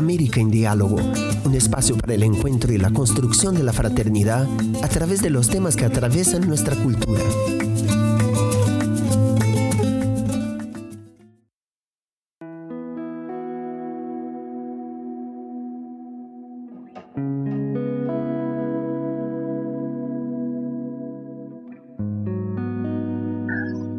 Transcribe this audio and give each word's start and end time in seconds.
América 0.00 0.40
en 0.40 0.50
Diálogo, 0.50 0.96
un 1.44 1.54
espacio 1.54 1.94
para 1.98 2.14
el 2.14 2.22
encuentro 2.22 2.72
y 2.72 2.78
la 2.78 2.90
construcción 2.90 3.54
de 3.54 3.62
la 3.62 3.74
fraternidad 3.74 4.48
a 4.82 4.88
través 4.88 5.20
de 5.20 5.28
los 5.28 5.50
temas 5.50 5.76
que 5.76 5.84
atraviesan 5.84 6.48
nuestra 6.48 6.74
cultura. 6.74 7.20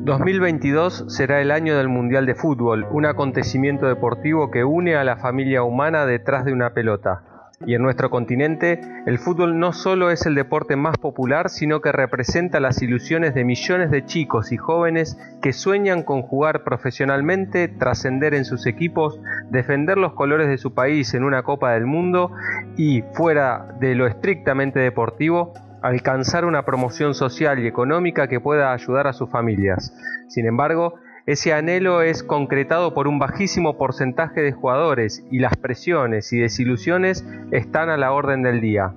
2022 0.03 1.05
será 1.09 1.41
el 1.41 1.51
año 1.51 1.77
del 1.77 1.87
Mundial 1.87 2.25
de 2.25 2.33
Fútbol, 2.33 2.87
un 2.89 3.05
acontecimiento 3.05 3.85
deportivo 3.85 4.49
que 4.49 4.63
une 4.63 4.95
a 4.95 5.03
la 5.03 5.17
familia 5.17 5.61
humana 5.61 6.07
detrás 6.07 6.43
de 6.43 6.53
una 6.53 6.73
pelota. 6.73 7.21
Y 7.67 7.75
en 7.75 7.83
nuestro 7.83 8.09
continente, 8.09 8.81
el 9.05 9.19
fútbol 9.19 9.59
no 9.59 9.73
solo 9.73 10.09
es 10.09 10.25
el 10.25 10.33
deporte 10.33 10.75
más 10.75 10.97
popular, 10.97 11.51
sino 11.51 11.81
que 11.81 11.91
representa 11.91 12.59
las 12.59 12.81
ilusiones 12.81 13.35
de 13.35 13.45
millones 13.45 13.91
de 13.91 14.03
chicos 14.03 14.51
y 14.51 14.57
jóvenes 14.57 15.19
que 15.43 15.53
sueñan 15.53 16.01
con 16.01 16.23
jugar 16.23 16.63
profesionalmente, 16.63 17.67
trascender 17.67 18.33
en 18.33 18.45
sus 18.45 18.65
equipos, 18.65 19.19
defender 19.51 19.99
los 19.99 20.13
colores 20.13 20.47
de 20.47 20.57
su 20.57 20.73
país 20.73 21.13
en 21.13 21.23
una 21.23 21.43
Copa 21.43 21.73
del 21.73 21.85
Mundo 21.85 22.31
y, 22.75 23.03
fuera 23.13 23.75
de 23.79 23.93
lo 23.93 24.07
estrictamente 24.07 24.79
deportivo, 24.79 25.53
alcanzar 25.81 26.45
una 26.45 26.63
promoción 26.63 27.13
social 27.13 27.59
y 27.59 27.67
económica 27.67 28.27
que 28.27 28.39
pueda 28.39 28.73
ayudar 28.73 29.07
a 29.07 29.13
sus 29.13 29.29
familias. 29.29 29.93
Sin 30.27 30.45
embargo, 30.45 30.95
ese 31.25 31.53
anhelo 31.53 32.01
es 32.01 32.23
concretado 32.23 32.93
por 32.93 33.07
un 33.07 33.19
bajísimo 33.19 33.77
porcentaje 33.77 34.41
de 34.41 34.51
jugadores 34.51 35.23
y 35.29 35.39
las 35.39 35.55
presiones 35.55 36.33
y 36.33 36.39
desilusiones 36.39 37.25
están 37.51 37.89
a 37.89 37.97
la 37.97 38.11
orden 38.11 38.41
del 38.41 38.59
día. 38.59 38.93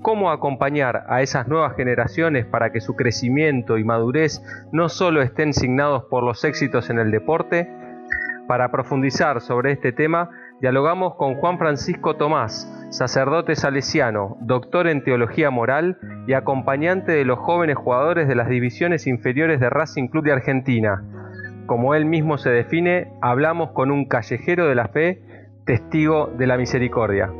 ¿Cómo 0.00 0.30
acompañar 0.30 1.04
a 1.08 1.22
esas 1.22 1.48
nuevas 1.48 1.74
generaciones 1.74 2.46
para 2.46 2.70
que 2.70 2.80
su 2.80 2.94
crecimiento 2.94 3.78
y 3.78 3.84
madurez 3.84 4.40
no 4.70 4.88
solo 4.88 5.22
estén 5.22 5.52
signados 5.52 6.04
por 6.04 6.22
los 6.22 6.44
éxitos 6.44 6.88
en 6.90 7.00
el 7.00 7.10
deporte? 7.10 7.68
Para 8.46 8.70
profundizar 8.70 9.40
sobre 9.40 9.72
este 9.72 9.90
tema, 9.90 10.30
dialogamos 10.60 11.14
con 11.16 11.34
Juan 11.34 11.58
Francisco 11.58 12.16
Tomás, 12.16 12.70
sacerdote 12.90 13.56
salesiano, 13.56 14.36
doctor 14.40 14.86
en 14.88 15.04
teología 15.04 15.50
moral 15.50 15.98
y 16.26 16.32
acompañante 16.32 17.12
de 17.12 17.24
los 17.24 17.38
jóvenes 17.38 17.76
jugadores 17.76 18.28
de 18.28 18.34
las 18.34 18.48
divisiones 18.48 19.06
inferiores 19.06 19.60
de 19.60 19.70
Racing 19.70 20.08
Club 20.08 20.24
de 20.24 20.32
Argentina. 20.32 21.02
Como 21.66 21.94
él 21.94 22.06
mismo 22.06 22.38
se 22.38 22.50
define, 22.50 23.12
hablamos 23.20 23.72
con 23.72 23.90
un 23.90 24.06
callejero 24.06 24.66
de 24.66 24.74
la 24.74 24.88
fe, 24.88 25.20
testigo 25.64 26.28
de 26.38 26.46
la 26.46 26.56
misericordia. 26.56 27.30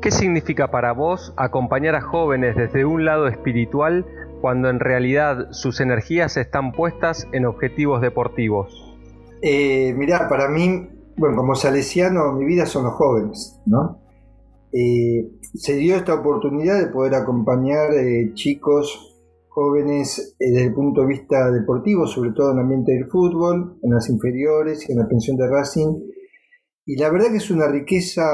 ¿Qué 0.00 0.10
significa 0.12 0.70
para 0.70 0.92
vos 0.92 1.34
acompañar 1.36 1.96
a 1.96 2.00
jóvenes 2.00 2.54
desde 2.54 2.84
un 2.84 3.04
lado 3.04 3.26
espiritual 3.26 4.06
cuando 4.40 4.68
en 4.68 4.78
realidad 4.78 5.48
sus 5.50 5.80
energías 5.80 6.36
están 6.36 6.70
puestas 6.70 7.26
en 7.32 7.46
objetivos 7.46 8.00
deportivos? 8.00 8.84
Eh, 9.42 9.96
para 10.28 10.48
mí, 10.48 10.88
bueno, 11.18 11.36
como 11.36 11.54
salesiano, 11.54 12.32
mi 12.32 12.44
vida 12.46 12.64
son 12.66 12.84
los 12.84 12.94
jóvenes, 12.94 13.60
¿no? 13.66 14.00
Eh, 14.72 15.30
se 15.54 15.74
dio 15.74 15.96
esta 15.96 16.14
oportunidad 16.14 16.78
de 16.78 16.92
poder 16.92 17.14
acompañar 17.14 17.92
eh, 17.94 18.32
chicos 18.34 19.16
jóvenes 19.48 20.36
eh, 20.38 20.50
desde 20.50 20.66
el 20.66 20.74
punto 20.74 21.00
de 21.00 21.08
vista 21.08 21.50
deportivo, 21.50 22.06
sobre 22.06 22.32
todo 22.32 22.52
en 22.52 22.58
el 22.58 22.62
ambiente 22.62 22.92
del 22.92 23.06
fútbol, 23.06 23.78
en 23.82 23.90
las 23.90 24.08
inferiores 24.08 24.88
en 24.88 24.98
la 24.98 25.08
pensión 25.08 25.36
de 25.36 25.48
Racing. 25.48 26.00
Y 26.86 26.96
la 26.96 27.10
verdad 27.10 27.30
que 27.30 27.38
es 27.38 27.50
una 27.50 27.66
riqueza 27.66 28.24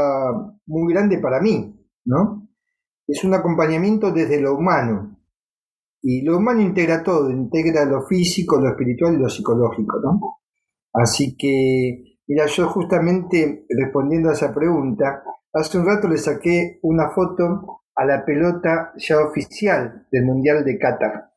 muy 0.66 0.92
grande 0.92 1.18
para 1.18 1.40
mí, 1.40 1.74
¿no? 2.04 2.48
Es 3.06 3.24
un 3.24 3.34
acompañamiento 3.34 4.12
desde 4.12 4.40
lo 4.40 4.54
humano. 4.54 5.18
Y 6.02 6.22
lo 6.22 6.36
humano 6.36 6.60
integra 6.60 7.02
todo, 7.02 7.30
integra 7.30 7.84
lo 7.86 8.02
físico, 8.02 8.60
lo 8.60 8.68
espiritual 8.68 9.14
y 9.14 9.18
lo 9.18 9.28
psicológico, 9.28 10.00
¿no? 10.00 10.20
Así 10.92 11.36
que, 11.36 12.13
mira, 12.26 12.46
yo 12.46 12.68
justamente 12.68 13.66
respondiendo 13.68 14.30
a 14.30 14.34
esa 14.34 14.52
pregunta, 14.54 15.22
Hace 15.56 15.78
un 15.78 15.86
rato 15.86 16.08
le 16.08 16.18
saqué 16.18 16.80
una 16.82 17.10
foto 17.10 17.82
a 17.94 18.04
la 18.04 18.24
pelota 18.24 18.92
ya 18.96 19.20
oficial 19.20 20.08
del 20.10 20.24
Mundial 20.24 20.64
de 20.64 20.76
Qatar 20.76 21.30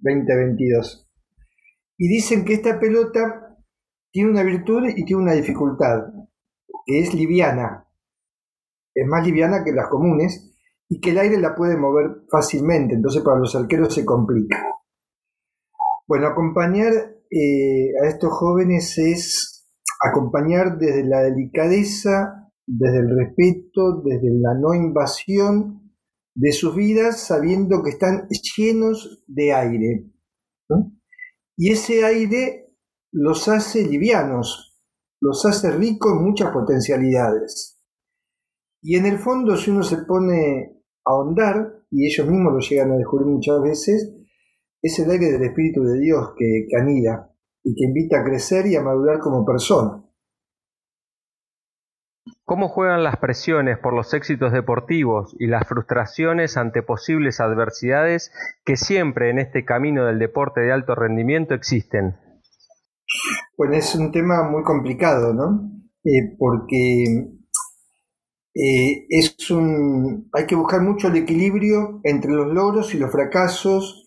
2022. 0.00 1.08
Y 1.96 2.06
dicen 2.06 2.44
que 2.44 2.52
esta 2.52 2.78
pelota 2.78 3.56
tiene 4.12 4.30
una 4.30 4.42
virtud 4.42 4.88
y 4.94 5.06
tiene 5.06 5.22
una 5.22 5.32
dificultad, 5.32 6.04
que 6.84 7.00
es 7.00 7.14
liviana. 7.14 7.88
Es 8.94 9.06
más 9.06 9.26
liviana 9.26 9.64
que 9.64 9.72
las 9.72 9.88
comunes 9.88 10.54
y 10.86 11.00
que 11.00 11.12
el 11.12 11.18
aire 11.18 11.38
la 11.38 11.54
puede 11.54 11.78
mover 11.78 12.24
fácilmente, 12.30 12.94
entonces 12.94 13.22
para 13.22 13.38
los 13.38 13.56
arqueros 13.56 13.94
se 13.94 14.04
complica. 14.04 14.62
Bueno, 16.06 16.26
acompañar 16.26 16.92
eh, 17.30 17.92
a 18.04 18.06
estos 18.06 18.34
jóvenes 18.34 18.98
es 18.98 19.55
acompañar 20.02 20.78
desde 20.78 21.04
la 21.04 21.22
delicadeza 21.22 22.46
desde 22.66 22.98
el 22.98 23.16
respeto, 23.16 24.02
desde 24.04 24.28
la 24.40 24.54
no 24.54 24.74
invasión 24.74 25.92
de 26.34 26.52
sus 26.52 26.74
vidas, 26.74 27.20
sabiendo 27.20 27.82
que 27.82 27.90
están 27.90 28.28
llenos 28.56 29.22
de 29.26 29.52
aire. 29.54 30.10
Y 31.56 31.72
ese 31.72 32.04
aire 32.04 32.74
los 33.12 33.48
hace 33.48 33.86
livianos, 33.86 34.78
los 35.20 35.46
hace 35.46 35.70
ricos 35.70 36.12
en 36.12 36.24
muchas 36.24 36.50
potencialidades. 36.52 37.80
Y 38.82 38.96
en 38.96 39.06
el 39.06 39.18
fondo, 39.18 39.56
si 39.56 39.70
uno 39.70 39.82
se 39.82 39.98
pone 39.98 40.82
a 41.04 41.10
ahondar, 41.10 41.84
y 41.90 42.06
ellos 42.06 42.28
mismos 42.28 42.52
lo 42.52 42.60
llegan 42.60 42.92
a 42.92 42.96
descubrir 42.96 43.28
muchas 43.28 43.62
veces, 43.62 44.12
es 44.82 44.98
el 44.98 45.10
aire 45.10 45.32
del 45.32 45.44
Espíritu 45.44 45.82
de 45.84 45.98
Dios 45.98 46.34
que, 46.36 46.66
que 46.68 46.76
anida 46.76 47.32
y 47.66 47.74
que 47.74 47.84
invita 47.84 48.20
a 48.20 48.24
crecer 48.24 48.66
y 48.68 48.76
a 48.76 48.82
madurar 48.82 49.18
como 49.18 49.44
persona. 49.44 50.04
¿Cómo 52.44 52.68
juegan 52.68 53.02
las 53.02 53.16
presiones 53.16 53.76
por 53.76 53.92
los 53.92 54.14
éxitos 54.14 54.52
deportivos 54.52 55.34
y 55.40 55.48
las 55.48 55.66
frustraciones 55.66 56.56
ante 56.56 56.84
posibles 56.84 57.40
adversidades 57.40 58.30
que 58.64 58.76
siempre 58.76 59.30
en 59.30 59.40
este 59.40 59.64
camino 59.64 60.06
del 60.06 60.20
deporte 60.20 60.60
de 60.60 60.70
alto 60.70 60.94
rendimiento 60.94 61.54
existen? 61.54 62.14
Bueno, 63.58 63.74
es 63.74 63.96
un 63.96 64.12
tema 64.12 64.48
muy 64.48 64.62
complicado, 64.62 65.34
¿no? 65.34 65.72
Eh, 66.04 66.36
porque 66.38 67.04
eh, 68.54 69.06
es 69.08 69.50
un, 69.50 70.28
hay 70.32 70.46
que 70.46 70.54
buscar 70.54 70.82
mucho 70.82 71.08
el 71.08 71.16
equilibrio 71.16 72.00
entre 72.04 72.30
los 72.30 72.46
logros 72.46 72.94
y 72.94 72.98
los 72.98 73.10
fracasos, 73.10 74.05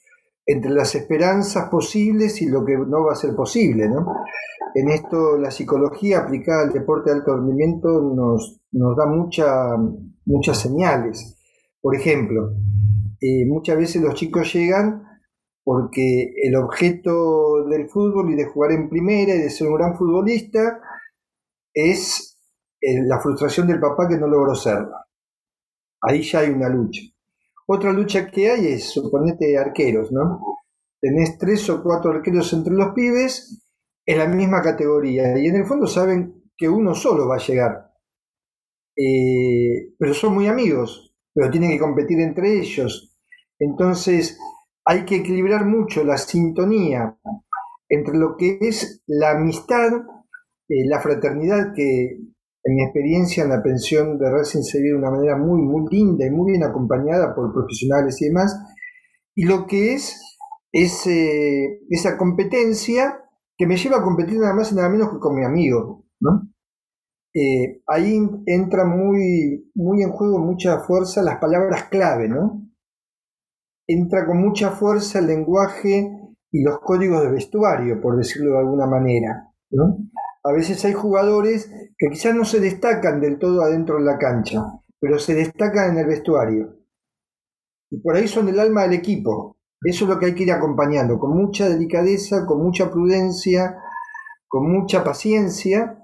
entre 0.51 0.71
las 0.71 0.95
esperanzas 0.95 1.69
posibles 1.69 2.41
y 2.41 2.47
lo 2.47 2.65
que 2.65 2.75
no 2.75 3.05
va 3.05 3.13
a 3.13 3.15
ser 3.15 3.35
posible, 3.35 3.87
¿no? 3.87 4.03
En 4.73 4.89
esto 4.89 5.37
la 5.37 5.51
psicología 5.51 6.21
aplicada 6.21 6.63
al 6.63 6.73
deporte 6.73 7.11
de 7.11 7.17
alto 7.17 7.35
rendimiento 7.35 8.01
nos, 8.01 8.59
nos 8.71 8.97
da 8.97 9.05
mucha, 9.05 9.77
muchas 10.25 10.59
señales. 10.59 11.37
Por 11.79 11.95
ejemplo, 11.95 12.49
eh, 13.21 13.45
muchas 13.45 13.77
veces 13.77 14.01
los 14.01 14.15
chicos 14.15 14.51
llegan 14.51 15.03
porque 15.63 16.33
el 16.41 16.55
objeto 16.55 17.65
del 17.65 17.87
fútbol 17.87 18.33
y 18.33 18.35
de 18.35 18.45
jugar 18.45 18.71
en 18.71 18.89
primera 18.89 19.35
y 19.35 19.39
de 19.39 19.51
ser 19.51 19.67
un 19.67 19.75
gran 19.75 19.95
futbolista 19.95 20.81
es 21.71 22.39
eh, 22.81 23.03
la 23.05 23.19
frustración 23.19 23.67
del 23.67 23.79
papá 23.79 24.07
que 24.07 24.17
no 24.17 24.25
logró 24.25 24.55
serlo. 24.55 24.95
Ahí 26.01 26.23
ya 26.23 26.39
hay 26.39 26.49
una 26.49 26.69
lucha. 26.69 27.01
Otra 27.71 27.93
lucha 27.93 28.31
que 28.31 28.49
hay 28.49 28.65
es, 28.73 28.89
suponete, 28.89 29.55
arqueros, 29.55 30.11
¿no? 30.11 30.57
Tenés 30.99 31.37
tres 31.37 31.69
o 31.69 31.83
cuatro 31.83 32.09
arqueros 32.09 32.51
entre 32.53 32.73
los 32.73 32.95
pibes 32.95 33.63
en 34.07 34.17
la 34.17 34.25
misma 34.25 34.63
categoría 34.63 35.37
y 35.37 35.45
en 35.45 35.57
el 35.57 35.65
fondo 35.67 35.85
saben 35.85 36.45
que 36.57 36.67
uno 36.67 36.95
solo 36.95 37.27
va 37.27 37.35
a 37.35 37.45
llegar. 37.45 37.91
Eh, 38.97 39.93
pero 39.99 40.15
son 40.15 40.33
muy 40.33 40.47
amigos, 40.47 41.15
pero 41.31 41.51
tienen 41.51 41.69
que 41.69 41.79
competir 41.79 42.19
entre 42.21 42.59
ellos. 42.59 43.15
Entonces 43.59 44.39
hay 44.83 45.05
que 45.05 45.17
equilibrar 45.17 45.63
mucho 45.63 46.03
la 46.03 46.17
sintonía 46.17 47.19
entre 47.87 48.17
lo 48.17 48.35
que 48.35 48.57
es 48.61 49.03
la 49.05 49.33
amistad, 49.33 49.93
eh, 50.69 50.87
la 50.87 50.99
fraternidad, 51.01 51.73
que 51.75 52.17
en 52.69 52.75
mi 52.75 52.83
experiencia 52.83 53.43
en 53.43 53.49
la 53.49 53.63
pensión 53.63 54.17
de 54.17 54.29
Racing 54.29 54.61
se 54.61 54.79
vive 54.79 54.91
de 54.91 54.99
una 54.99 55.11
manera 55.11 55.37
muy, 55.37 55.61
muy 55.61 55.87
linda 55.89 56.25
y 56.25 56.29
muy 56.29 56.51
bien 56.51 56.63
acompañada 56.63 57.33
por 57.33 57.51
profesionales 57.51 58.21
y 58.21 58.25
demás, 58.25 58.55
y 59.35 59.45
lo 59.45 59.65
que 59.65 59.93
es 59.93 60.37
ese, 60.71 61.81
esa 61.89 62.17
competencia 62.17 63.23
que 63.57 63.65
me 63.65 63.75
lleva 63.75 63.97
a 63.97 64.03
competir 64.03 64.37
nada 64.39 64.53
más 64.53 64.71
y 64.71 64.75
nada 64.75 64.89
menos 64.89 65.09
que 65.09 65.19
con 65.19 65.35
mi 65.35 65.43
amigo. 65.43 66.05
Eh, 67.33 67.81
ahí 67.87 68.19
entra 68.47 68.85
muy, 68.85 69.71
muy 69.75 70.01
en 70.01 70.11
juego, 70.11 70.39
mucha 70.39 70.79
fuerza 70.79 71.21
las 71.21 71.37
palabras 71.37 71.85
clave, 71.85 72.27
¿no? 72.27 72.69
Entra 73.87 74.25
con 74.25 74.41
mucha 74.41 74.71
fuerza 74.71 75.19
el 75.19 75.27
lenguaje 75.27 76.11
y 76.51 76.63
los 76.63 76.79
códigos 76.79 77.21
de 77.23 77.31
vestuario, 77.31 78.01
por 78.01 78.17
decirlo 78.17 78.53
de 78.53 78.59
alguna 78.59 78.87
manera. 78.87 79.53
A 80.43 80.51
veces 80.53 80.83
hay 80.85 80.93
jugadores 80.93 81.69
que 81.97 82.09
quizás 82.09 82.33
no 82.33 82.45
se 82.45 82.59
destacan 82.59 83.19
del 83.19 83.39
todo 83.39 83.61
adentro 83.61 83.97
de 83.97 84.05
la 84.05 84.17
cancha, 84.17 84.63
pero 84.99 85.19
se 85.19 85.35
destacan 85.35 85.91
en 85.91 85.97
el 85.99 86.07
vestuario. 86.07 86.77
Y 87.91 87.99
por 88.01 88.15
ahí 88.15 88.27
son 88.27 88.47
el 88.49 88.59
alma 88.59 88.83
del 88.83 88.93
equipo. 88.93 89.57
Eso 89.81 90.05
es 90.05 90.09
lo 90.09 90.19
que 90.19 90.27
hay 90.27 90.35
que 90.35 90.43
ir 90.43 90.51
acompañando, 90.51 91.17
con 91.17 91.31
mucha 91.31 91.69
delicadeza, 91.69 92.45
con 92.45 92.61
mucha 92.61 92.91
prudencia, 92.91 93.77
con 94.47 94.69
mucha 94.69 95.03
paciencia, 95.03 95.97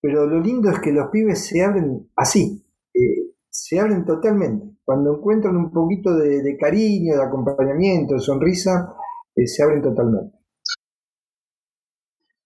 pero 0.00 0.26
lo 0.26 0.40
lindo 0.40 0.70
es 0.70 0.80
que 0.80 0.92
los 0.92 1.08
pibes 1.08 1.46
se 1.46 1.62
abren 1.64 2.10
así, 2.14 2.64
eh, 2.92 3.32
se 3.48 3.80
abren 3.80 4.04
totalmente. 4.04 4.76
Cuando 4.84 5.16
encuentran 5.16 5.56
un 5.56 5.72
poquito 5.72 6.14
de, 6.14 6.56
cariño, 6.58 7.16
de 7.16 7.24
acompañamiento, 7.24 8.14
de 8.14 8.20
sonrisa, 8.20 8.94
eh, 9.34 9.46
se 9.46 9.62
abren 9.62 9.82
totalmente. 9.82 10.36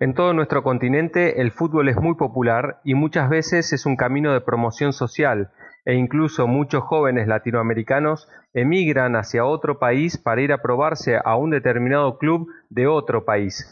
En 0.03 0.15
todo 0.15 0.33
nuestro 0.33 0.63
continente 0.63 1.43
el 1.43 1.53
fútbol 1.53 1.91
es 1.91 1.97
muy 1.97 2.15
popular 2.15 2.81
y 2.85 2.95
muchas 2.95 3.29
veces 3.29 3.75
es 3.75 3.85
un 3.85 3.97
camino 3.97 4.33
de 4.33 4.41
promoción 4.41 4.95
social 4.95 5.51
e 5.85 5.95
incluso 5.95 6.47
muchos 6.47 6.83
jóvenes 6.85 7.29
latinoamericanos 7.29 8.27
emigran 8.55 9.15
hacia 9.15 9.45
otro 9.45 9.79
país 9.79 10.17
para 10.17 10.41
ir 10.41 10.55
a 10.55 10.63
probarse 10.63 11.19
a 11.23 11.37
un 11.37 11.51
determinado 11.51 12.17
club 12.17 12.49
de 12.71 12.87
otro 12.87 13.27
país. 13.27 13.67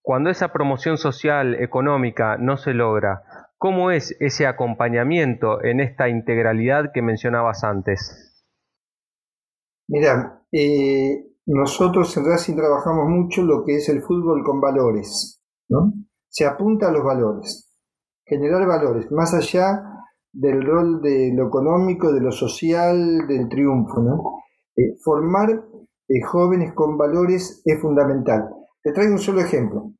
Cuando 0.00 0.30
esa 0.30 0.54
promoción 0.54 0.96
social, 0.96 1.54
económica, 1.56 2.38
no 2.38 2.56
se 2.56 2.72
logra, 2.72 3.24
¿cómo 3.58 3.90
es 3.90 4.16
ese 4.20 4.46
acompañamiento 4.46 5.62
en 5.62 5.80
esta 5.80 6.08
integralidad 6.08 6.92
que 6.94 7.02
mencionabas 7.02 7.62
antes? 7.62 8.34
Mira, 9.86 10.44
eh, 10.50 11.26
nosotros 11.44 12.16
en 12.16 12.24
Racing 12.24 12.56
trabajamos 12.56 13.06
mucho 13.06 13.42
lo 13.42 13.66
que 13.66 13.76
es 13.76 13.90
el 13.90 14.00
fútbol 14.00 14.42
con 14.44 14.62
valores. 14.62 15.38
Se 16.28 16.44
apunta 16.44 16.88
a 16.88 16.92
los 16.92 17.04
valores, 17.04 17.70
generar 18.24 18.66
valores, 18.66 19.10
más 19.10 19.34
allá 19.34 19.82
del 20.32 20.62
rol 20.62 21.00
de 21.02 21.32
lo 21.34 21.48
económico, 21.48 22.12
de 22.12 22.20
lo 22.20 22.32
social, 22.32 23.26
del 23.26 23.48
triunfo. 23.48 24.40
Eh, 24.76 24.96
formar 25.02 25.50
eh, 25.50 26.22
jóvenes 26.24 26.72
con 26.74 26.96
valores 26.96 27.62
es 27.64 27.80
fundamental. 27.80 28.48
Te 28.82 28.92
traigo 28.92 29.12
un 29.12 29.18
solo 29.18 29.40
ejemplo. 29.40 29.92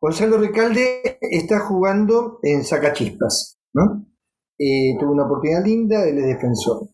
Gonzalo 0.00 0.38
Recalde 0.38 1.18
está 1.20 1.60
jugando 1.60 2.38
en 2.42 2.64
Sacachispas. 2.64 3.58
Eh, 4.58 4.96
tuvo 4.98 5.12
una 5.12 5.26
oportunidad 5.26 5.64
linda, 5.64 6.04
él 6.08 6.18
es 6.18 6.26
defensor. 6.26 6.88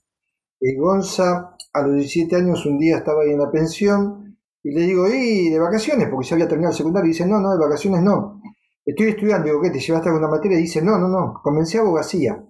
Gonza, 0.79 1.57
a 1.73 1.83
los 1.83 1.97
17 1.97 2.37
años, 2.37 2.65
un 2.67 2.79
día 2.79 2.99
estaba 2.99 3.23
ahí 3.23 3.33
en 3.33 3.39
la 3.39 3.51
pensión, 3.51 4.32
y 4.65 4.73
le 4.73 4.83
digo, 4.83 5.09
¿y 5.09 5.51
de 5.51 5.59
vacaciones? 5.59 6.09
Porque 6.09 6.27
se 6.27 6.35
había 6.35 6.47
terminado 6.47 6.73
el 6.73 6.79
secundario. 6.79 7.09
Y 7.09 7.13
dice, 7.13 7.27
no, 7.27 7.41
no, 7.41 7.53
de 7.53 7.59
vacaciones 7.59 8.03
no. 8.03 8.41
Estoy 8.85 9.09
estudiando. 9.09 9.47
Digo, 9.47 9.61
¿qué? 9.61 9.71
¿Te 9.71 9.81
llevaste 9.81 10.09
alguna 10.09 10.29
materia? 10.29 10.59
Y 10.59 10.63
dice, 10.63 10.83
no, 10.83 10.99
no, 10.99 11.09
no. 11.09 11.41
Comencé 11.43 11.79
abogacía. 11.79 12.45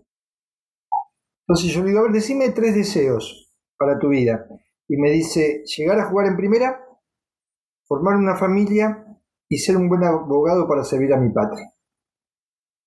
Entonces 1.47 1.75
yo 1.75 1.81
le 1.81 1.89
digo, 1.89 2.01
a 2.01 2.03
ver, 2.03 2.13
decime 2.13 2.51
tres 2.51 2.75
deseos 2.75 3.53
para 3.79 3.99
tu 3.99 4.11
vida. 4.11 4.47
Y 4.89 4.97
me 4.97 5.11
dice, 5.11 5.63
llegar 5.65 5.99
a 5.99 6.11
jugar 6.11 6.27
en 6.27 6.37
primera, 6.37 6.85
formar 7.87 8.17
una 8.17 8.37
familia 8.37 9.07
y 9.49 9.59
ser 9.59 9.77
un 9.77 9.89
buen 9.89 10.05
abogado 10.05 10.69
para 10.69 10.85
servir 10.85 11.13
a 11.15 11.19
mi 11.19 11.31
patria. 11.31 11.73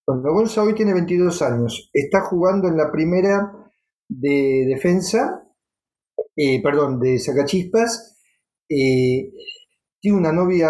Cuando 0.05 0.33
Gonza 0.33 0.61
hoy 0.61 0.75
tiene 0.75 0.93
22 0.93 1.41
años, 1.41 1.89
está 1.91 2.21
jugando 2.21 2.67
en 2.67 2.77
la 2.77 2.91
primera 2.91 3.71
de 4.07 4.65
defensa, 4.67 5.47
eh, 6.35 6.61
perdón, 6.61 6.99
de 6.99 7.17
sacachispas, 7.17 8.14
eh, 8.69 9.31
tiene 9.99 10.17
una 10.17 10.31
novia 10.31 10.69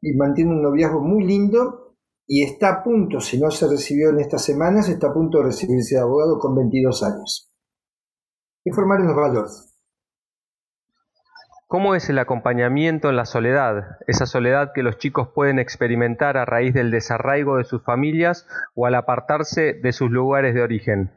y 0.00 0.16
mantiene 0.16 0.52
un 0.52 0.62
noviazgo 0.62 1.00
muy 1.00 1.24
lindo 1.24 1.86
y 2.26 2.42
está 2.42 2.68
a 2.70 2.82
punto, 2.82 3.20
si 3.20 3.38
no 3.38 3.50
se 3.50 3.68
recibió 3.68 4.10
en 4.10 4.20
estas 4.20 4.44
semanas, 4.44 4.88
está 4.88 5.08
a 5.08 5.14
punto 5.14 5.38
de 5.38 5.44
recibirse 5.44 5.94
de 5.94 6.00
abogado 6.00 6.38
con 6.38 6.56
22 6.56 7.02
años. 7.04 7.52
Y 8.64 8.70
formar 8.72 9.00
en 9.00 9.06
los 9.06 9.16
valores. 9.16 9.72
¿Cómo 11.68 11.96
es 11.96 12.08
el 12.10 12.18
acompañamiento 12.18 13.10
en 13.10 13.16
la 13.16 13.24
soledad? 13.24 13.98
Esa 14.06 14.26
soledad 14.26 14.70
que 14.72 14.84
los 14.84 14.98
chicos 14.98 15.28
pueden 15.34 15.58
experimentar 15.58 16.36
a 16.36 16.44
raíz 16.44 16.74
del 16.74 16.92
desarraigo 16.92 17.56
de 17.56 17.64
sus 17.64 17.82
familias 17.82 18.46
o 18.74 18.86
al 18.86 18.94
apartarse 18.94 19.74
de 19.74 19.92
sus 19.92 20.10
lugares 20.10 20.54
de 20.54 20.62
origen. 20.62 21.10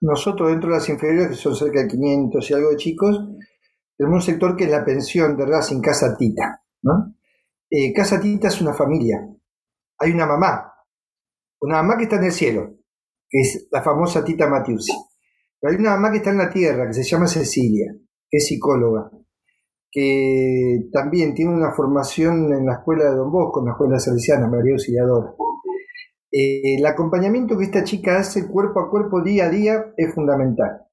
Nosotros 0.00 0.50
dentro 0.50 0.70
de 0.70 0.76
las 0.76 0.88
inferiores, 0.88 1.30
que 1.30 1.34
son 1.34 1.56
cerca 1.56 1.82
de 1.82 1.88
500 1.88 2.50
y 2.50 2.54
algo 2.54 2.70
de 2.70 2.76
chicos, 2.76 3.20
tenemos 3.98 4.24
un 4.24 4.32
sector 4.32 4.56
que 4.56 4.64
es 4.64 4.70
la 4.70 4.84
pensión 4.84 5.36
de 5.36 5.44
Racing 5.44 5.80
Casa 5.80 6.16
Tita. 6.16 6.62
¿no? 6.82 7.16
Eh, 7.68 7.92
Casa 7.92 8.20
Tita 8.20 8.46
es 8.46 8.60
una 8.60 8.72
familia. 8.72 9.28
Hay 9.98 10.12
una 10.12 10.24
mamá, 10.24 10.72
una 11.60 11.82
mamá 11.82 11.98
que 11.98 12.04
está 12.04 12.16
en 12.16 12.24
el 12.24 12.32
cielo, 12.32 12.76
que 13.28 13.40
es 13.40 13.66
la 13.72 13.82
famosa 13.82 14.24
Tita 14.24 14.46
Matiusi. 14.46 14.92
Pero 15.60 15.72
hay 15.72 15.80
una 15.80 15.96
mamá 15.96 16.12
que 16.12 16.18
está 16.18 16.30
en 16.30 16.38
la 16.38 16.48
tierra, 16.48 16.86
que 16.86 16.94
se 16.94 17.02
llama 17.02 17.26
Cecilia, 17.26 17.92
que 18.30 18.36
es 18.36 18.46
psicóloga, 18.46 19.10
que 19.90 20.88
también 20.92 21.34
tiene 21.34 21.52
una 21.52 21.72
formación 21.72 22.52
en 22.52 22.66
la 22.66 22.74
escuela 22.74 23.10
de 23.10 23.16
Don 23.16 23.32
Bosco, 23.32 23.58
en 23.58 23.66
la 23.66 23.72
escuela 23.72 23.98
salesiana, 23.98 24.46
María 24.46 24.74
Auxiliadora. 24.74 25.34
Eh, 26.30 26.76
el 26.76 26.86
acompañamiento 26.86 27.58
que 27.58 27.64
esta 27.64 27.82
chica 27.82 28.18
hace 28.18 28.46
cuerpo 28.46 28.78
a 28.78 28.90
cuerpo, 28.90 29.22
día 29.22 29.46
a 29.46 29.50
día, 29.50 29.92
es 29.96 30.14
fundamental. 30.14 30.87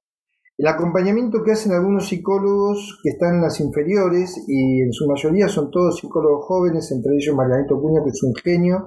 El 0.58 0.68
acompañamiento 0.68 1.44
que 1.44 1.52
hacen 1.52 1.74
algunos 1.74 2.08
psicólogos 2.08 3.00
que 3.04 3.10
están 3.10 3.36
en 3.36 3.42
las 3.42 3.60
inferiores, 3.60 4.42
y 4.48 4.82
en 4.82 4.94
su 4.94 5.06
mayoría 5.06 5.50
son 5.50 5.70
todos 5.70 6.00
psicólogos 6.00 6.46
jóvenes, 6.46 6.90
entre 6.92 7.16
ellos 7.16 7.36
Marianito 7.36 7.80
Cuña, 7.80 8.02
que 8.04 8.12
es 8.12 8.24
un 8.24 8.34
genio, 8.36 8.86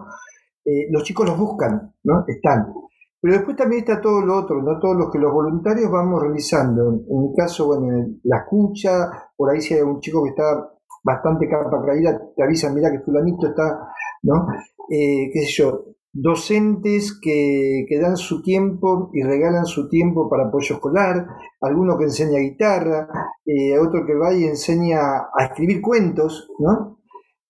eh, 0.64 0.86
los 0.90 1.02
chicos 1.02 1.26
los 1.26 1.38
buscan, 1.38 1.94
¿no? 2.04 2.24
Están. 2.26 2.72
Pero 3.20 3.34
después 3.34 3.56
también 3.56 3.80
está 3.80 4.00
todo 4.00 4.20
lo 4.22 4.38
otro, 4.38 4.62
¿no? 4.62 4.78
Todos 4.78 4.96
los 4.96 5.10
que 5.10 5.18
los 5.18 5.32
voluntarios 5.32 5.90
vamos 5.90 6.22
realizando. 6.22 6.88
En 6.88 7.22
mi 7.22 7.34
caso, 7.34 7.66
bueno, 7.66 8.06
la 8.22 8.38
escucha, 8.38 9.10
por 9.36 9.50
ahí 9.50 9.60
si 9.60 9.74
hay 9.74 9.82
un 9.82 10.00
chico 10.00 10.22
que 10.24 10.30
está 10.30 10.72
bastante 11.04 11.48
capa 11.48 11.84
caída, 11.84 12.18
te 12.34 12.42
avisan, 12.42 12.74
mira 12.74 12.90
que 12.90 13.00
fulanito 13.00 13.48
está, 13.48 13.88
¿no? 14.22 14.46
Eh, 14.88 15.30
qué 15.32 15.40
sé 15.40 15.62
yo, 15.62 15.84
docentes 16.20 17.18
que, 17.20 17.86
dan 18.00 18.16
su 18.16 18.42
tiempo 18.42 19.10
y 19.12 19.22
regalan 19.22 19.66
su 19.66 19.88
tiempo 19.88 20.28
para 20.28 20.48
apoyo 20.48 20.76
escolar, 20.76 21.26
alguno 21.60 21.96
que 21.96 22.04
enseña 22.04 22.40
guitarra, 22.40 23.08
eh, 23.44 23.78
otro 23.78 24.04
que 24.06 24.14
va 24.14 24.34
y 24.34 24.44
enseña 24.44 24.98
a 24.98 25.44
escribir 25.44 25.80
cuentos, 25.80 26.48
¿no? 26.58 26.98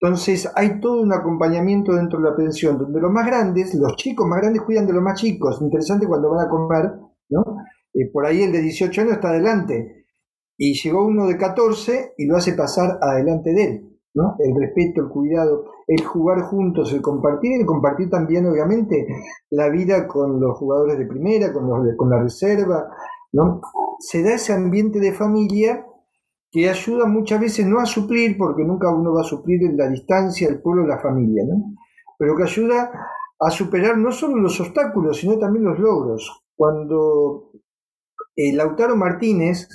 Entonces 0.00 0.50
hay 0.54 0.80
todo 0.80 1.00
un 1.00 1.12
acompañamiento 1.12 1.92
dentro 1.94 2.20
de 2.20 2.30
la 2.30 2.36
pensión, 2.36 2.78
donde 2.78 3.00
los 3.00 3.10
más 3.10 3.26
grandes, 3.26 3.74
los 3.74 3.96
chicos 3.96 4.26
más 4.26 4.40
grandes 4.40 4.62
cuidan 4.62 4.86
de 4.86 4.92
los 4.92 5.02
más 5.02 5.20
chicos. 5.20 5.60
Interesante 5.60 6.06
cuando 6.06 6.30
van 6.30 6.46
a 6.46 6.50
comer, 6.50 6.92
¿no? 7.30 7.42
Eh, 7.94 8.10
por 8.12 8.26
ahí 8.26 8.42
el 8.42 8.52
de 8.52 8.60
18 8.60 9.00
años 9.00 9.14
está 9.14 9.30
adelante 9.30 10.06
y 10.56 10.74
llegó 10.74 11.06
uno 11.06 11.26
de 11.26 11.36
14 11.36 12.14
y 12.16 12.26
lo 12.26 12.36
hace 12.36 12.52
pasar 12.52 12.98
adelante 13.00 13.52
de 13.52 13.64
él. 13.64 13.87
El 14.14 14.54
respeto, 14.58 15.02
el 15.02 15.08
cuidado, 15.08 15.66
el 15.86 16.04
jugar 16.04 16.42
juntos, 16.42 16.92
el 16.92 17.00
compartir, 17.00 17.60
el 17.60 17.66
compartir 17.66 18.10
también, 18.10 18.46
obviamente, 18.46 19.06
la 19.50 19.68
vida 19.68 20.08
con 20.08 20.40
los 20.40 20.56
jugadores 20.58 20.98
de 20.98 21.06
primera, 21.06 21.52
con, 21.52 21.68
los 21.68 21.96
con 21.96 22.10
la 22.10 22.22
reserva, 22.22 22.88
¿no? 23.32 23.60
Se 24.00 24.22
da 24.22 24.34
ese 24.34 24.52
ambiente 24.52 24.98
de 24.98 25.12
familia 25.12 25.86
que 26.50 26.68
ayuda 26.68 27.06
muchas 27.06 27.40
veces 27.40 27.66
no 27.66 27.78
a 27.78 27.86
suplir, 27.86 28.36
porque 28.36 28.64
nunca 28.64 28.90
uno 28.90 29.12
va 29.12 29.20
a 29.20 29.24
suplir 29.24 29.62
en 29.62 29.76
la 29.76 29.88
distancia, 29.88 30.48
el 30.48 30.60
pueblo, 30.60 30.86
la 30.86 30.98
familia, 30.98 31.44
¿no? 31.46 31.76
Pero 32.18 32.34
que 32.36 32.44
ayuda 32.44 32.90
a 33.38 33.50
superar 33.50 33.96
no 33.98 34.10
solo 34.10 34.36
los 34.36 34.60
obstáculos, 34.60 35.18
sino 35.18 35.38
también 35.38 35.64
los 35.64 35.78
logros. 35.78 36.44
Cuando 36.56 37.52
eh, 38.34 38.52
Lautaro 38.52 38.96
Martínez, 38.96 39.68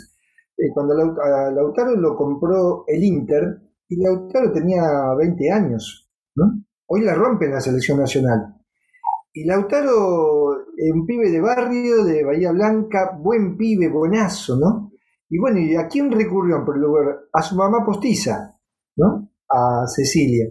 eh, 0.57 0.69
cuando 0.73 0.95
Lautaro 0.95 1.95
lo 1.95 2.15
compró 2.15 2.83
el 2.87 3.03
Inter, 3.03 3.62
y 3.87 4.01
Lautaro 4.01 4.51
tenía 4.51 4.83
20 5.17 5.51
años, 5.51 6.09
¿no? 6.35 6.63
Hoy 6.87 7.01
la 7.01 7.13
rompe 7.13 7.47
la 7.47 7.61
selección 7.61 7.99
nacional. 7.99 8.55
Y 9.33 9.45
Lautaro, 9.45 10.49
un 10.93 11.05
pibe 11.05 11.31
de 11.31 11.41
barrio, 11.41 12.03
de 12.03 12.23
Bahía 12.23 12.51
Blanca, 12.51 13.17
buen 13.19 13.57
pibe, 13.57 13.89
buenazo, 13.89 14.57
¿no? 14.57 14.91
Y 15.29 15.39
bueno, 15.39 15.59
¿y 15.59 15.75
a 15.75 15.87
quién 15.87 16.11
recurrió 16.11 16.57
en 16.57 16.65
primer 16.65 16.81
lugar? 16.81 17.19
A 17.33 17.41
su 17.41 17.55
mamá 17.55 17.83
postiza, 17.83 18.59
¿no? 18.95 19.31
A 19.49 19.87
Cecilia, 19.87 20.45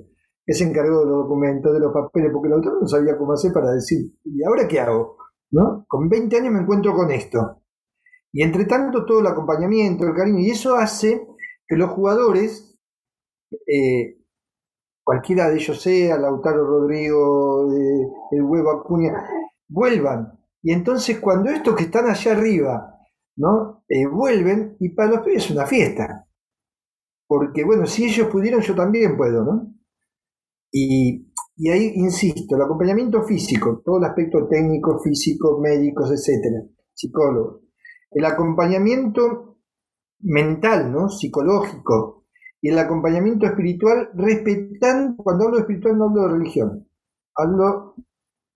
que 0.45 0.53
se 0.53 0.65
encargó 0.65 1.01
de 1.01 1.07
los 1.07 1.23
documentos, 1.23 1.73
de 1.73 1.81
los 1.81 1.93
papeles, 1.93 2.31
porque 2.33 2.49
Lautaro 2.49 2.81
no 2.81 2.89
sabía 2.89 3.17
cómo 3.17 3.33
hacer 3.33 3.53
para 3.53 3.71
decir, 3.71 4.13
¿y 4.25 4.43
ahora 4.43 4.67
qué 4.67 4.81
hago? 4.81 5.17
¿No? 5.53 5.85
Con 5.87 6.09
20 6.09 6.37
años 6.37 6.53
me 6.53 6.61
encuentro 6.61 6.95
con 6.95 7.11
esto. 7.13 7.63
Y 8.33 8.43
entre 8.43 8.65
tanto 8.65 9.05
todo 9.05 9.21
el 9.21 9.27
acompañamiento, 9.27 10.05
el 10.07 10.15
cariño, 10.15 10.41
y 10.41 10.51
eso 10.51 10.75
hace 10.75 11.29
que 11.69 11.77
los 11.77 11.91
jugadores 11.91 12.72
eh, 13.67 14.19
cualquiera 15.05 15.49
de 15.51 15.57
ellos 15.57 15.81
sea, 15.81 16.19
Lautaro 16.19 16.65
Rodrigo, 16.67 17.73
eh, 17.73 18.09
el 18.33 18.43
huevo 18.43 18.71
Acuña, 18.71 19.13
vuelvan. 19.69 20.39
Y 20.63 20.73
entonces 20.73 21.19
cuando 21.21 21.51
estos 21.51 21.75
que 21.77 21.85
están 21.85 22.09
allá 22.09 22.33
arriba, 22.33 22.99
¿no? 23.37 23.85
Eh, 23.89 24.07
vuelven, 24.07 24.77
y 24.81 24.91
para 24.91 25.11
los 25.11 25.21
pibes 25.21 25.45
es 25.45 25.51
una 25.51 25.67
fiesta. 25.67 26.27
Porque 27.27 27.65
bueno, 27.65 27.87
si 27.87 28.05
ellos 28.05 28.29
pudieron, 28.29 28.61
yo 28.61 28.75
también 28.75 29.17
puedo, 29.17 29.45
¿no? 29.45 29.75
Y 30.71 31.33
Y 31.57 31.69
ahí 31.71 31.93
insisto, 31.97 32.57
el 32.57 32.63
acompañamiento 32.63 33.23
físico, 33.25 33.83
todo 33.85 33.99
el 33.99 34.05
aspecto 34.05 34.49
técnico, 34.49 34.99
físico, 35.01 35.61
médicos, 35.61 36.11
etcétera, 36.11 36.63
psicólogos. 36.95 37.63
El 38.11 38.25
acompañamiento 38.25 39.59
mental, 40.21 40.91
¿no? 40.93 41.09
Psicológico. 41.09 42.22
Y 42.63 42.69
el 42.69 42.79
acompañamiento 42.79 43.45
espiritual, 43.45 44.11
respetando, 44.15 45.17
cuando 45.17 45.45
hablo 45.45 45.57
de 45.57 45.63
espiritual 45.63 45.99
no 45.99 46.05
hablo 46.05 46.23
de 46.23 46.33
religión, 46.35 46.89
hablo 47.35 47.97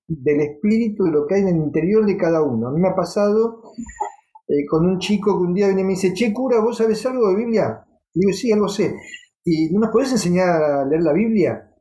del 0.07 0.41
espíritu, 0.41 1.05
de 1.05 1.11
lo 1.11 1.27
que 1.27 1.35
hay 1.35 1.41
en 1.43 1.49
el 1.49 1.57
interior 1.57 2.07
de 2.07 2.17
cada 2.17 2.41
uno. 2.41 2.69
A 2.69 2.71
mí 2.73 2.81
me 2.81 2.89
ha 2.89 2.95
pasado 2.95 3.63
eh, 4.47 4.65
con 4.71 4.87
un 4.87 5.01
chico 5.01 5.37
que 5.37 5.45
un 5.45 5.55
día 5.55 5.67
viene 5.67 5.81
y 5.81 5.85
me 5.85 5.91
dice, 5.91 6.15
che, 6.15 6.33
cura, 6.33 6.61
¿vos 6.61 6.77
sabés 6.77 7.05
algo 7.05 7.31
de 7.31 7.37
Biblia? 7.37 7.85
Y 8.15 8.21
digo, 8.21 8.33
sí, 8.33 8.53
algo 8.53 8.69
sé. 8.69 8.95
¿Y 9.45 9.73
no 9.73 9.81
nos 9.81 9.91
podés 9.91 10.13
enseñar 10.13 10.49
a 10.49 10.85
leer 10.85 11.03
la 11.03 11.13
Biblia? 11.13 11.75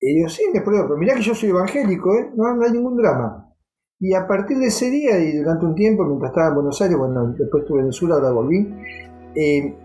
Y 0.00 0.16
digo, 0.16 0.28
sí, 0.28 0.42
me 0.52 0.62
puedo, 0.62 0.82
pero 0.82 0.98
mirá 0.98 1.14
que 1.14 1.22
yo 1.22 1.34
soy 1.34 1.50
evangélico, 1.50 2.12
¿eh? 2.14 2.32
No, 2.34 2.56
no 2.56 2.64
hay 2.64 2.72
ningún 2.72 2.96
drama. 2.96 3.54
Y 4.00 4.14
a 4.14 4.26
partir 4.26 4.58
de 4.58 4.66
ese 4.66 4.90
día 4.90 5.18
y 5.18 5.38
durante 5.38 5.64
un 5.64 5.74
tiempo, 5.76 6.04
mientras 6.04 6.32
estaba 6.32 6.48
en 6.48 6.54
Buenos 6.56 6.82
Aires, 6.82 6.98
bueno, 6.98 7.34
después 7.38 7.62
estuve 7.62 7.80
en 7.80 7.86
el 7.86 7.92
sur, 7.92 8.12
ahora 8.12 8.32
volví, 8.32 8.68
eh, 9.36 9.76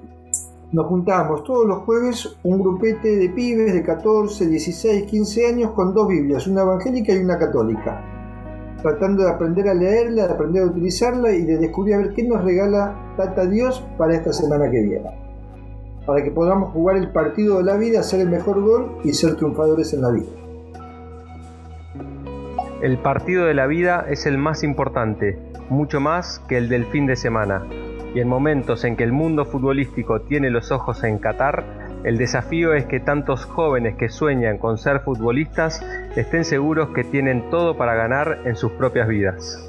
nos 0.71 0.85
juntábamos 0.85 1.43
todos 1.43 1.65
los 1.65 1.79
jueves 1.79 2.37
un 2.43 2.59
grupete 2.59 3.17
de 3.17 3.29
pibes 3.29 3.73
de 3.73 3.81
14, 3.81 4.47
16, 4.47 5.03
15 5.03 5.47
años 5.47 5.71
con 5.71 5.93
dos 5.93 6.07
Biblias, 6.07 6.45
una 6.47 6.61
evangélica 6.61 7.13
y 7.13 7.17
una 7.17 7.39
católica, 7.39 8.01
tratando 8.81 9.23
de 9.23 9.31
aprender 9.31 9.67
a 9.67 9.73
leerla, 9.73 10.27
de 10.27 10.33
aprender 10.33 10.63
a 10.63 10.67
utilizarla 10.67 11.31
y 11.31 11.43
de 11.43 11.57
descubrir 11.57 11.95
a 11.95 11.97
ver 11.99 12.13
qué 12.13 12.23
nos 12.23 12.43
regala 12.43 13.13
Tata 13.17 13.47
Dios 13.47 13.83
para 13.97 14.13
esta 14.13 14.31
semana 14.31 14.69
que 14.69 14.81
viene. 14.81 15.09
Para 16.05 16.23
que 16.23 16.31
podamos 16.31 16.71
jugar 16.71 16.97
el 16.97 17.11
partido 17.11 17.57
de 17.57 17.63
la 17.63 17.75
vida, 17.75 18.01
hacer 18.01 18.21
el 18.21 18.29
mejor 18.29 18.61
gol 18.61 18.97
y 19.03 19.13
ser 19.13 19.35
triunfadores 19.35 19.93
en 19.93 20.01
la 20.01 20.11
vida. 20.11 20.29
El 22.81 22.97
partido 22.99 23.45
de 23.45 23.53
la 23.55 23.67
vida 23.67 24.05
es 24.07 24.25
el 24.25 24.37
más 24.37 24.63
importante, 24.63 25.37
mucho 25.69 25.99
más 25.99 26.39
que 26.47 26.57
el 26.57 26.69
del 26.69 26.85
fin 26.85 27.07
de 27.07 27.15
semana 27.15 27.63
y 28.13 28.19
en 28.19 28.27
momentos 28.27 28.83
en 28.83 28.95
que 28.95 29.03
el 29.03 29.11
mundo 29.11 29.45
futbolístico 29.45 30.21
tiene 30.21 30.49
los 30.49 30.71
ojos 30.71 31.03
en 31.03 31.19
Qatar, 31.19 31.63
el 32.03 32.17
desafío 32.17 32.73
es 32.73 32.85
que 32.85 32.99
tantos 32.99 33.45
jóvenes 33.45 33.95
que 33.95 34.09
sueñan 34.09 34.57
con 34.57 34.77
ser 34.77 35.01
futbolistas 35.01 35.85
estén 36.15 36.45
seguros 36.45 36.89
que 36.89 37.03
tienen 37.03 37.49
todo 37.49 37.77
para 37.77 37.93
ganar 37.95 38.39
en 38.45 38.55
sus 38.55 38.71
propias 38.71 39.07
vidas. 39.07 39.68